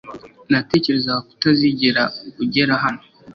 Natekerezaga 0.51 1.19
ko 1.27 1.31
utazigera 1.35 2.03
ugera 2.43 2.73
hano 2.83 3.01